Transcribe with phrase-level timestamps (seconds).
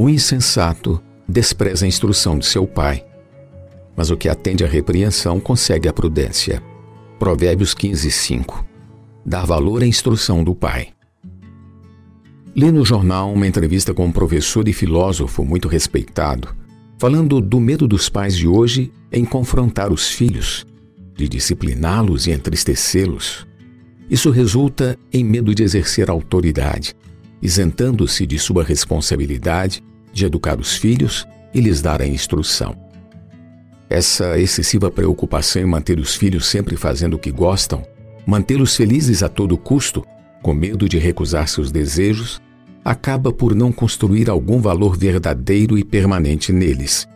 [0.00, 3.04] O insensato despreza a instrução de seu pai,
[3.96, 6.62] mas o que atende à repreensão consegue a prudência.
[7.18, 8.64] Provérbios 15, 5.
[9.26, 10.90] Dar valor à instrução do pai.
[12.54, 16.54] Li no jornal uma entrevista com um professor e filósofo muito respeitado,
[16.96, 20.64] falando do medo dos pais de hoje em confrontar os filhos,
[21.16, 23.48] de discipliná-los e entristecê-los.
[24.08, 26.94] Isso resulta em medo de exercer autoridade,
[27.40, 32.76] isentando-se de sua responsabilidade de educar os filhos e lhes dar a instrução.
[33.88, 37.82] Essa excessiva preocupação em manter os filhos sempre fazendo o que gostam,
[38.26, 40.04] mantê-los felizes a todo custo,
[40.42, 42.40] com medo de recusar seus desejos,
[42.84, 47.08] acaba por não construir algum valor verdadeiro e permanente neles.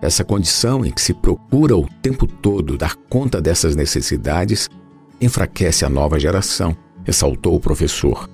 [0.00, 4.68] Essa condição em que se procura o tempo todo dar conta dessas necessidades
[5.20, 8.28] enfraquece a nova geração, ressaltou o professor.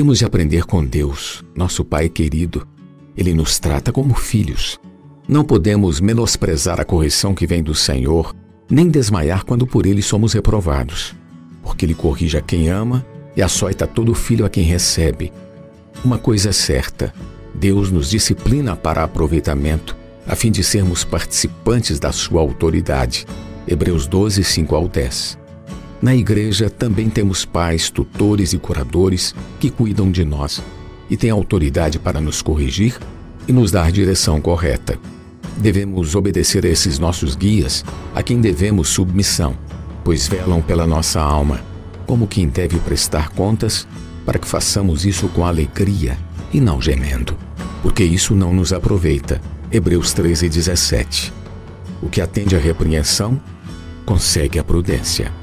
[0.00, 2.66] Temos de aprender com Deus, nosso Pai querido.
[3.14, 4.80] Ele nos trata como filhos.
[5.28, 8.34] Não podemos menosprezar a correção que vem do Senhor,
[8.70, 11.14] nem desmaiar quando por ele somos reprovados,
[11.62, 13.04] porque ele corrige a quem ama
[13.36, 15.30] e açoita todo filho a quem recebe.
[16.02, 17.12] Uma coisa é certa:
[17.54, 19.94] Deus nos disciplina para aproveitamento,
[20.26, 23.26] a fim de sermos participantes da sua autoridade.
[23.68, 25.39] Hebreus 12, 5 ao 10.
[26.02, 30.62] Na igreja também temos pais, tutores e curadores que cuidam de nós
[31.10, 32.98] e têm autoridade para nos corrigir
[33.46, 34.98] e nos dar direção correta.
[35.58, 37.84] Devemos obedecer a esses nossos guias,
[38.14, 39.54] a quem devemos submissão,
[40.02, 41.60] pois velam pela nossa alma,
[42.06, 43.86] como quem deve prestar contas,
[44.24, 46.16] para que façamos isso com alegria
[46.50, 47.36] e não gemendo,
[47.82, 49.40] porque isso não nos aproveita.
[49.70, 51.32] Hebreus 13, 17.
[52.00, 53.38] O que atende à repreensão
[54.06, 55.39] consegue a prudência.